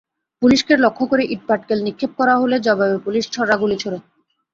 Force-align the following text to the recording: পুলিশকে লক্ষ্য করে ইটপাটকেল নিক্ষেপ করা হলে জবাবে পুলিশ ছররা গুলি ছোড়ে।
পুলিশকে 0.41 0.73
লক্ষ্য 0.77 1.05
করে 1.07 1.23
ইটপাটকেল 1.25 1.79
নিক্ষেপ 1.83 2.11
করা 2.19 2.33
হলে 2.37 2.55
জবাবে 2.59 2.97
পুলিশ 3.05 3.23
ছররা 3.33 3.55
গুলি 3.57 3.77
ছোড়ে। 3.83 3.97